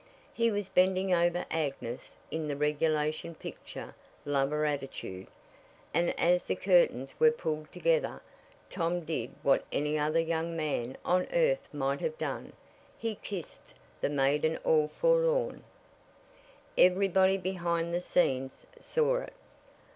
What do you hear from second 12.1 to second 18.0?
done he kissed the Maiden all Forlorn. Everybody behind